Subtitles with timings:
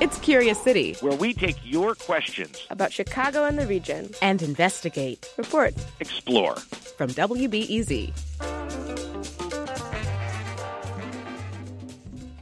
[0.00, 5.28] It's Curious City, where we take your questions about Chicago and the region and investigate,
[5.36, 6.54] report, explore.
[6.54, 8.12] From WBEZ.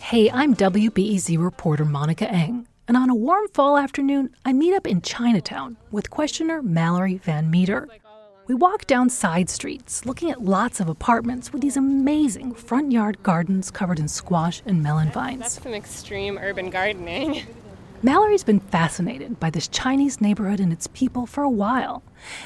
[0.00, 4.88] Hey, I'm WBEZ reporter Monica Eng, and on a warm fall afternoon, I meet up
[4.88, 7.88] in Chinatown with questioner Mallory Van Meter.
[8.46, 13.22] We walk down side streets, looking at lots of apartments with these amazing front yard
[13.22, 15.40] gardens covered in squash and melon vines.
[15.40, 17.46] That's some extreme urban gardening.
[18.02, 22.02] Mallory's been fascinated by this Chinese neighborhood and its people for a while,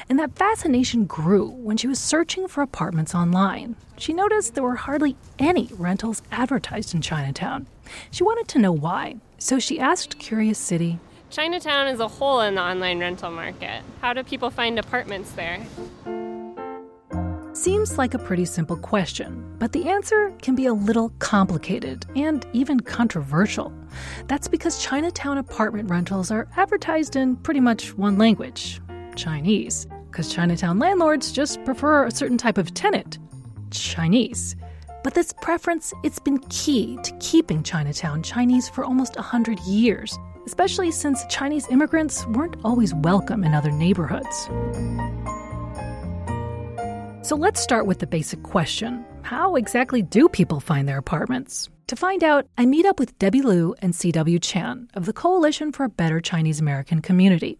[0.07, 3.75] and that fascination grew when she was searching for apartments online.
[3.97, 7.67] She noticed there were hardly any rentals advertised in Chinatown.
[8.09, 10.97] She wanted to know why, so she asked Curious City
[11.29, 13.83] Chinatown is a hole in the online rental market.
[14.01, 15.59] How do people find apartments there?
[17.53, 22.47] Seems like a pretty simple question, but the answer can be a little complicated and
[22.53, 23.71] even controversial.
[24.27, 28.81] That's because Chinatown apartment rentals are advertised in pretty much one language
[29.15, 33.19] Chinese, because Chinatown landlords just prefer a certain type of tenant
[33.69, 34.55] Chinese.
[35.03, 40.91] But this preference, it's been key to keeping Chinatown Chinese for almost 100 years especially
[40.91, 44.49] since Chinese immigrants weren't always welcome in other neighborhoods.
[47.21, 51.69] So let's start with the basic question How exactly do people find their apartments?
[51.87, 54.39] To find out, I meet up with Debbie Liu and C.W.
[54.39, 57.57] Chan of the Coalition for a Better Chinese American Community.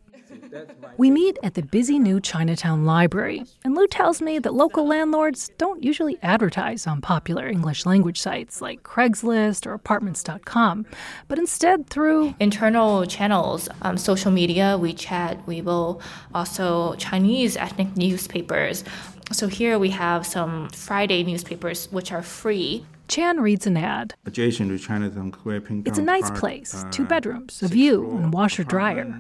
[0.97, 5.51] We meet at the busy new Chinatown Library, and Liu tells me that local landlords
[5.57, 10.85] don't usually advertise on popular English language sites like Craigslist or apartments.com,
[11.27, 16.01] but instead through internal channels, um, social media, WeChat, Weibo,
[16.33, 18.83] also Chinese ethnic newspapers.
[19.31, 22.85] So here we have some Friday newspapers which are free.
[23.07, 24.15] Chan reads an ad.
[24.25, 28.33] Adjacent to Chinatown Square, It's a nice Park, place, uh, two bedrooms, a view, and
[28.33, 29.19] washer dryer.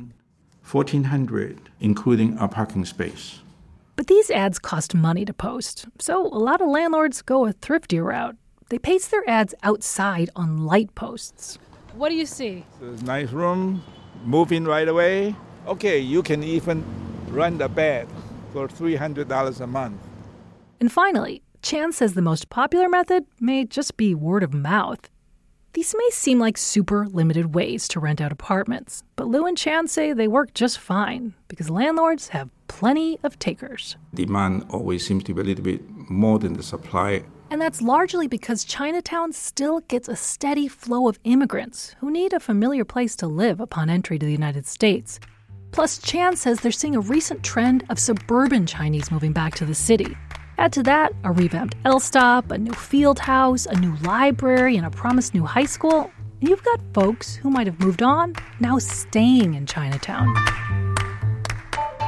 [0.71, 3.39] 1400 including a parking space.
[3.95, 8.05] But these ads cost money to post, so a lot of landlords go a thriftier
[8.05, 8.35] route.
[8.69, 11.57] They paste their ads outside on light posts.
[11.95, 12.65] What do you see?
[12.81, 13.83] It's a nice room,
[14.23, 15.35] moving right away.
[15.67, 16.83] Okay, you can even
[17.29, 18.07] rent a bed
[18.53, 19.99] for $300 a month.
[20.79, 25.09] And finally, Chan says the most popular method may just be word of mouth.
[25.73, 29.87] These may seem like super limited ways to rent out apartments, but Liu and Chan
[29.87, 33.95] say they work just fine because landlords have plenty of takers.
[34.13, 37.23] Demand always seems to be a little bit more than the supply.
[37.51, 42.39] And that's largely because Chinatown still gets a steady flow of immigrants who need a
[42.39, 45.19] familiar place to live upon entry to the United States.
[45.71, 49.75] Plus, Chan says they're seeing a recent trend of suburban Chinese moving back to the
[49.75, 50.17] city,
[50.59, 54.85] Add to that a revamped L Stop, a new field house, a new library, and
[54.85, 56.11] a promised new high school,
[56.41, 60.27] and you've got folks who might have moved on now staying in Chinatown.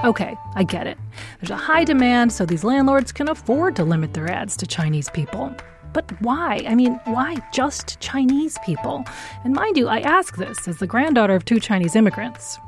[0.04, 0.98] Okay, I get it.
[1.40, 5.10] There's a high demand, so these landlords can afford to limit their ads to Chinese
[5.10, 5.56] people.
[5.94, 6.62] But why?
[6.68, 9.06] I mean, why just Chinese people?
[9.46, 12.60] And mind you, I ask this as the granddaughter of two Chinese immigrants.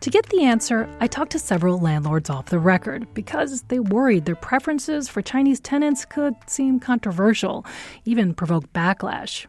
[0.00, 4.26] To get the answer, I talked to several landlords off the record because they worried
[4.26, 7.66] their preferences for Chinese tenants could seem controversial,
[8.04, 9.46] even provoke backlash.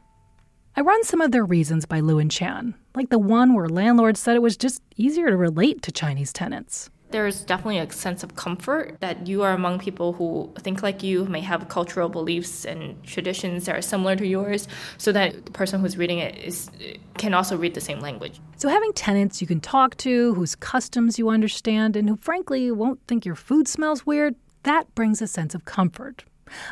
[0.75, 4.19] I run some of their reasons by Liu and Chan, like the one where landlords
[4.19, 8.35] said it was just easier to relate to Chinese tenants there's definitely a sense of
[8.35, 13.01] comfort that you are among people who think like you, may have cultural beliefs and
[13.03, 16.69] traditions that are similar to yours, so that the person who's reading it is
[17.17, 18.39] can also read the same language.
[18.57, 22.99] So having tenants you can talk to, whose customs you understand, and who frankly won't
[23.07, 26.25] think your food smells weird, that brings a sense of comfort.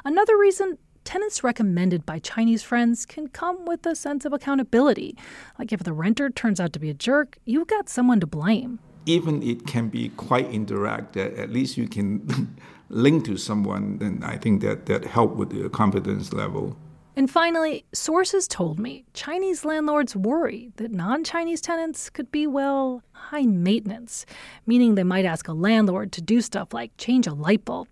[0.04, 5.16] Another reason tenants recommended by Chinese friends can come with a sense of accountability.
[5.58, 8.80] Like if the renter turns out to be a jerk, you've got someone to blame
[9.08, 12.56] even it can be quite indirect, that at least you can
[12.90, 16.78] link to someone, then I think that that help with the confidence level.
[17.16, 23.02] And finally, sources told me Chinese landlords worry that non Chinese tenants could be, well,
[23.12, 24.26] high maintenance,
[24.68, 27.88] meaning they might ask a landlord to do stuff like change a light bulb.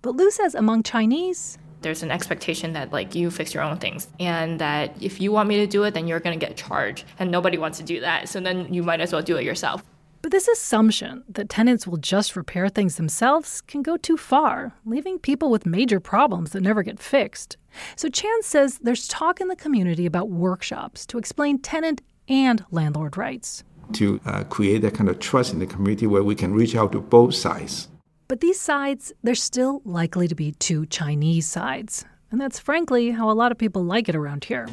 [0.00, 4.08] But Liu says among Chinese, there's an expectation that like you fix your own things
[4.18, 7.04] and that if you want me to do it then you're going to get charged
[7.18, 9.82] and nobody wants to do that so then you might as well do it yourself
[10.30, 15.18] but this assumption that tenants will just repair things themselves can go too far, leaving
[15.18, 17.56] people with major problems that never get fixed.
[17.96, 23.16] So Chan says there's talk in the community about workshops to explain tenant and landlord
[23.16, 23.64] rights.
[23.94, 26.92] To uh, create that kind of trust in the community where we can reach out
[26.92, 27.88] to both sides.
[28.28, 32.04] But these sides, they're still likely to be two Chinese sides.
[32.30, 34.68] And that's frankly how a lot of people like it around here.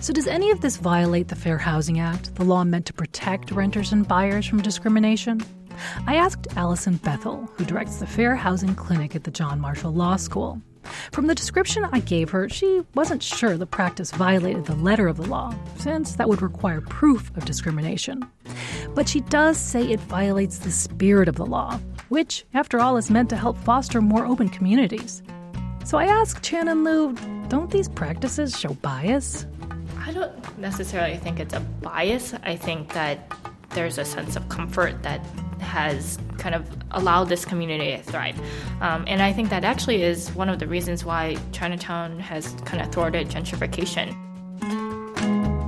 [0.00, 3.50] So, does any of this violate the Fair Housing Act, the law meant to protect
[3.50, 5.42] renters and buyers from discrimination?
[6.06, 10.16] I asked Allison Bethel, who directs the Fair Housing Clinic at the John Marshall Law
[10.16, 10.58] School.
[11.12, 15.18] From the description I gave her, she wasn't sure the practice violated the letter of
[15.18, 18.24] the law, since that would require proof of discrimination.
[18.94, 23.10] But she does say it violates the spirit of the law, which, after all, is
[23.10, 25.22] meant to help foster more open communities.
[25.84, 27.14] So I asked Chan and Liu,
[27.48, 29.44] don't these practices show bias?
[30.00, 32.34] I don't necessarily think it's a bias.
[32.42, 33.32] I think that
[33.70, 35.20] there's a sense of comfort that
[35.60, 38.38] has kind of allowed this community to thrive.
[38.80, 42.82] Um, and I think that actually is one of the reasons why Chinatown has kind
[42.82, 44.16] of thwarted gentrification.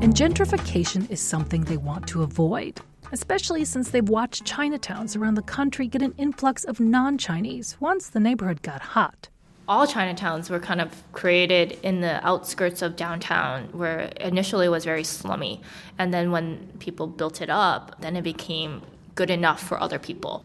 [0.02, 2.80] And gentrification is something they want to avoid,
[3.12, 8.08] especially since they've watched Chinatowns around the country get an influx of non Chinese once
[8.08, 9.28] the neighborhood got hot
[9.72, 14.84] all Chinatowns were kind of created in the outskirts of downtown, where initially it was
[14.84, 15.62] very slummy.
[15.98, 18.82] And then when people built it up, then it became
[19.14, 20.44] good enough for other people.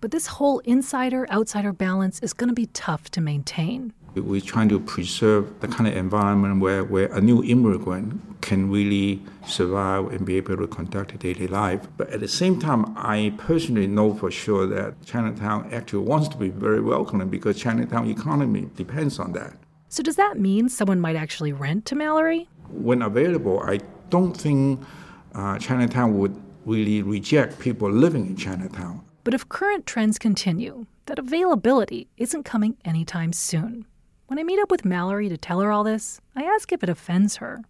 [0.00, 3.94] But this whole insider outsider balance is going to be tough to maintain.
[4.14, 9.22] We're trying to preserve the kind of environment where, where a new immigrant can really
[9.46, 11.86] survive and be able to conduct a daily life.
[11.96, 16.36] But at the same time, I personally know for sure that Chinatown actually wants to
[16.36, 19.54] be very welcoming because Chinatown economy depends on that.
[19.88, 22.48] So does that mean someone might actually rent to Mallory?
[22.68, 24.80] When available, I don't think
[25.34, 29.02] uh, Chinatown would really reject people living in Chinatown.
[29.24, 33.86] But if current trends continue, that availability isn't coming anytime soon.
[34.28, 36.90] When I meet up with Mallory to tell her all this, I ask if it
[36.90, 37.62] offends her.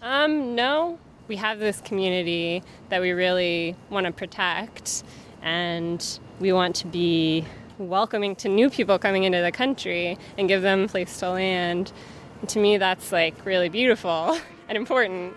[0.00, 0.96] Um, no.
[1.26, 5.02] We have this community that we really want to protect,
[5.42, 7.44] and we want to be
[7.78, 11.90] welcoming to new people coming into the country and give them a place to land.
[12.40, 14.38] And to me, that's like really beautiful
[14.68, 15.34] and important.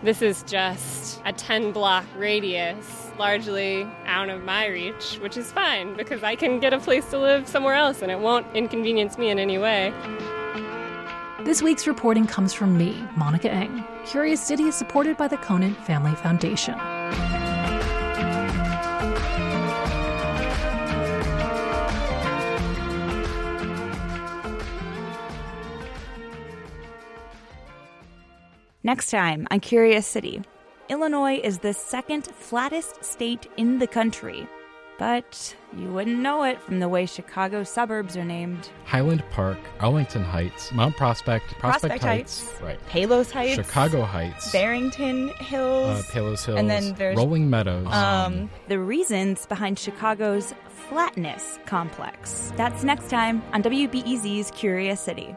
[0.00, 5.96] This is just a 10 block radius, largely out of my reach, which is fine
[5.96, 9.30] because I can get a place to live somewhere else and it won't inconvenience me
[9.30, 9.92] in any way.
[11.40, 13.84] This week's reporting comes from me, Monica Eng.
[14.04, 16.78] Curious City is supported by the Conant Family Foundation.
[28.88, 30.40] Next time on Curious City,
[30.88, 34.48] Illinois is the second flattest state in the country.
[34.98, 38.70] But you wouldn't know it from the way Chicago suburbs are named.
[38.86, 42.86] Highland Park, Arlington Heights, Mount Prospect, Prospect, Prospect Heights, Heights, right.
[42.86, 47.92] Palos Heights, Chicago Heights, Barrington Hills, uh, Palos Hills, and then there's Rolling Meadows.
[47.92, 50.54] Um, the reasons behind Chicago's
[50.88, 52.54] flatness complex.
[52.56, 55.36] That's next time on WBEZ's Curious City.